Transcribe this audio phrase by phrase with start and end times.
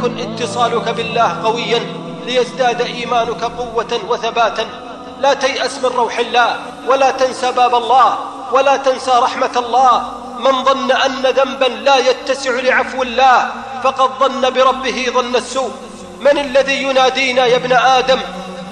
[0.00, 1.80] فليكن اتصالك بالله قويا
[2.26, 4.66] ليزداد إيمانك قوة وثباتا.
[5.20, 6.56] لا تيأس من روح الله
[6.88, 8.18] ولا تنسى باب الله
[8.52, 10.12] ولا تنسى رحمة الله.
[10.38, 13.50] من ظن أن ذنبا لا يتسع لعفو الله
[13.82, 15.70] فقد ظن بربه ظن السوء.
[16.20, 18.20] من الذي ينادينا يا ابن آدم؟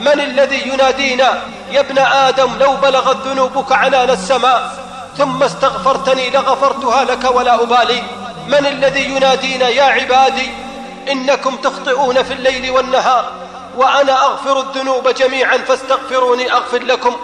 [0.00, 4.72] من الذي ينادينا يا ابن آدم؟ لو بلغت ذنوبك عنان السماء
[5.18, 8.02] ثم استغفرتني لغفرتها لك ولا أبالي.
[8.48, 10.67] من الذي ينادينا يا عبادي؟
[11.10, 13.32] إنكم تخطئون في الليل والنهار
[13.76, 17.16] وأنا أغفر الذنوب جميعا فاستغفروني أغفر لكم.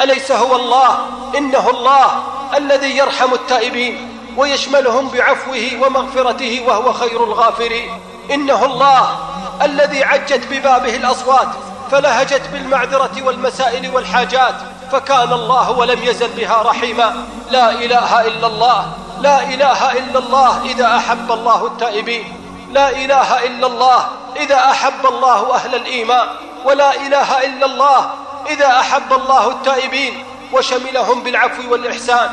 [0.00, 2.22] أليس هو الله؟ إنه الله
[2.56, 8.00] الذي يرحم التائبين ويشملهم بعفوه ومغفرته وهو خير الغافرين.
[8.30, 9.18] إنه الله
[9.62, 11.48] الذي عجت ببابه الأصوات
[11.90, 14.54] فلهجت بالمعذرة والمسائل والحاجات
[14.92, 17.26] فكان الله ولم يزل بها رحيما.
[17.50, 18.86] لا إله إلا الله
[19.20, 22.41] لا إله إلا الله إذا أحب الله التائبين.
[22.72, 26.26] لا إله إلا الله إذا أحب الله أهل الإيمان
[26.64, 28.10] ولا إله إلا الله
[28.50, 32.30] إذا أحب الله التائبين وشملهم بالعفو والإحسان.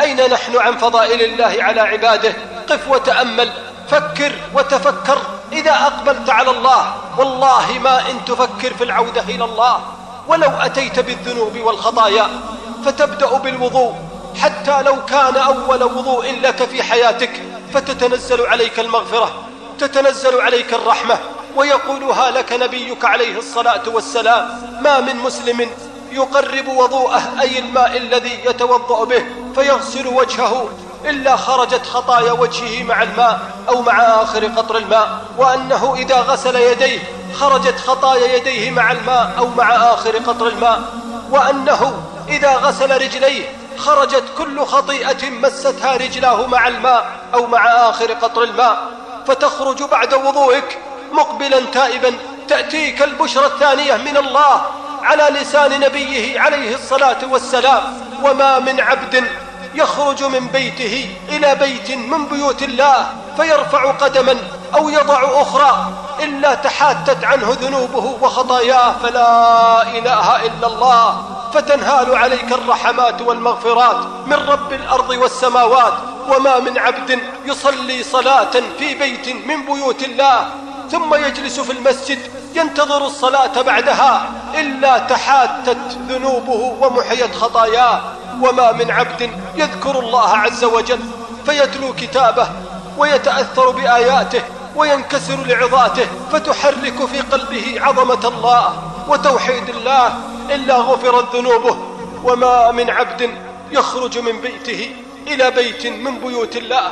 [0.00, 2.32] أين نحن عن فضائل الله على عباده؟
[2.68, 3.52] قف وتأمل
[3.88, 5.18] فكر وتفكر.
[5.52, 9.80] إذا أقبلت على الله والله ما إن تفكر في العودة إلى الله.
[10.28, 12.28] ولو أتيت بالذنوب والخطايا
[12.84, 13.94] فتبدأ بالوضوء.
[14.42, 17.42] حتى لو كان أول وضوء لك في حياتك
[17.74, 19.47] فتتنزل عليك المغفرة.
[19.78, 21.18] تتنزل عليك الرحمة
[21.56, 25.70] ويقولها لك نبيك عليه الصلاة والسلام ما من مسلم
[26.12, 30.68] يقرب وضوءه أي الماء الذي يتوضأ به فيغسل وجهه
[31.04, 36.98] إلا خرجت خطايا وجهه مع الماء أو مع آخر قطر الماء وأنه إذا غسل يديه
[37.34, 40.80] خرجت خطايا يديه مع الماء أو مع آخر قطر الماء
[41.30, 48.42] وأنه إذا غسل رجليه خرجت كل خطيئة مستها رجلاه مع الماء أو مع آخر قطر
[48.42, 48.78] الماء
[49.28, 50.78] فتخرج بعد وضوئك
[51.12, 52.14] مقبلا تائبا
[52.48, 54.62] تأتيك البشرى الثانية من الله
[55.02, 57.82] على لسان نبيه عليه الصلاة والسلام.
[58.22, 59.24] وما من عبد
[59.74, 63.06] يخرج من بيته إلى بيت من بيوت الله
[63.36, 64.36] فيرفع قدما
[64.74, 68.94] أو يضع أخرى إلا تحاتت عنه ذنوبه وخطاياه.
[69.02, 71.22] فلا إله إلا الله.
[71.54, 73.96] فتنهال عليك الرحمات والمغفرات
[74.26, 75.94] من رب الأرض والسماوات.
[76.28, 80.48] وما من عبد يصلي صلاة في بيت من بيوت الله
[80.90, 82.18] ثم يجلس في المسجد
[82.54, 88.00] ينتظر الصلاة بعدها إلا تحاتت ذنوبه ومحيت خطاياه.
[88.42, 91.00] وما من عبد يذكر الله عز وجل
[91.46, 92.48] فيتلو كتابه
[92.98, 94.42] ويتأثر بآياته
[94.76, 100.18] وينكسر لعظاته فتحرك في قلبه عظمة الله وتوحيد الله
[100.50, 101.78] إلا غفرت ذنوبه.
[102.24, 103.30] وما من عبد
[103.72, 104.96] يخرج من بيته
[105.28, 106.90] إلى بيت من بيوت الله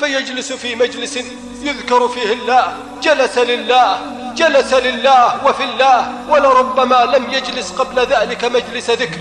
[0.00, 1.18] فيجلس في مجلس
[1.62, 2.72] يذكر فيه الله
[3.02, 3.98] جلس لله
[4.34, 9.20] جلس لله وفي الله ولربما لم يجلس قبل ذلك مجلس ذكر.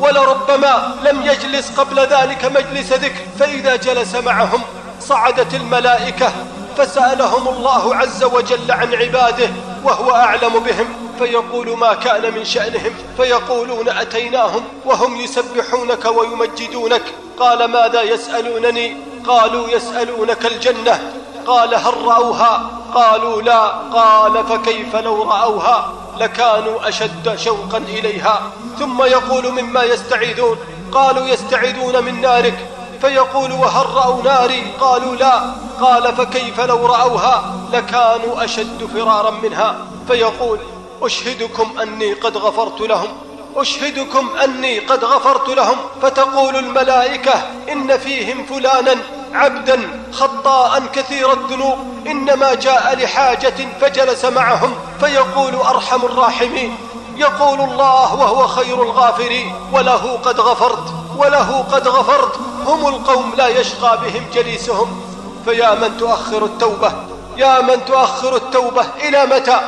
[0.00, 3.22] ولربما لم يجلس قبل ذلك مجلس ذكر.
[3.38, 4.62] فإذا جلس معهم
[5.00, 6.32] صعدت الملائكة
[6.76, 9.50] فسألهم الله عز وجل عن عباده
[9.84, 11.07] وهو أعلم بهم.
[11.18, 17.02] فيقول ما كان من شأنهم فيقولون أتيناهم وهم يسبحونك ويمجدونك.
[17.38, 18.96] قال ماذا يسألونني؟
[19.26, 21.12] قالوا يسألونك الجنة.
[21.46, 23.64] قال هل رأوها؟ قالوا لا.
[23.94, 28.42] قال فكيف لو رأوها؟ لكانوا أشد شوقا إليها.
[28.78, 30.58] ثم يقول مما يستعيذون.
[30.92, 32.58] قالوا يستعيذون من نارك.
[33.00, 35.42] فيقول وهل رأوا ناري؟ قالوا لا.
[35.80, 39.76] قال فكيف لو رأوها؟ لكانوا أشد فرارا منها.
[40.08, 40.58] فيقول
[41.02, 43.08] أشهدكم أني قد غفرت لهم.
[43.56, 45.76] أشهدكم أني قد غفرت لهم.
[46.02, 47.32] فتقول الملائكة
[47.72, 48.96] إن فيهم فلانا
[49.32, 51.78] عبدا خطاء كثير الذنوب.
[52.06, 56.76] إنما جاء لحاجة فجلس معهم فيقول أرحم الراحمين.
[57.16, 59.54] يقول الله وهو خير الغافرين.
[59.72, 62.38] وله قد غفرت وله قد غفرت.
[62.66, 65.00] هم القوم لا يشقى بهم جليسهم.
[65.44, 66.92] فيا من تؤخر التوبة؟
[67.36, 69.60] يا من تؤخر التوبة إلى متى؟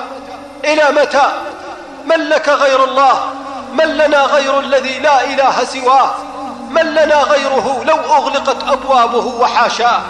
[0.64, 1.32] إلى متى؟
[2.06, 3.20] من لك غير الله؟
[3.72, 6.10] من لنا غير الذي لا إله سواه؟
[6.70, 10.00] من لنا غيره لو أغلقت أبوابه وحاشاه؟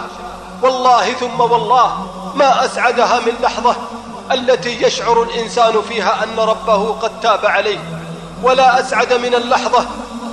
[0.61, 3.75] والله ثم والله ما أسعدها من لحظة
[4.31, 7.79] التي يشعر الإنسان فيها أن ربه قد تاب عليه
[8.43, 9.85] ولا أسعد من اللحظة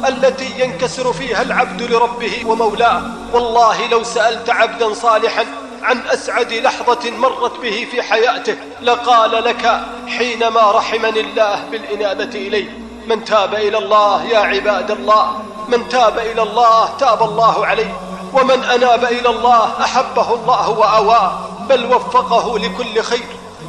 [0.08, 3.02] التي ينكسر فيها العبد لربه ومولاه.
[3.32, 5.44] والله لو سألت عبدا صالحا
[5.82, 13.24] عن أسعد لحظة مرت به في حياته لقال لك حينما رحمني الله بالإنابة إليه من
[13.24, 18.00] تاب إلى الله يا عباد الله من تاب إلى الله تاب الله عليه.
[18.32, 21.32] ومن أناب إلى الله أحبه الله وأواه
[21.68, 23.26] بل وفقه لكل خير.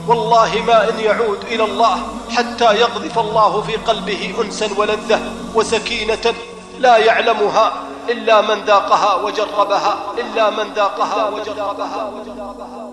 [0.07, 1.97] والله ما إن يعود إلى الله
[2.29, 5.19] حتى يقذف الله في قلبه أنسا ولذة
[5.56, 6.33] وسكينة
[6.79, 7.73] لا يعلمها.
[8.09, 12.89] إلا من ذاقها وجربها إلا من ذاقها وجربها, وجربها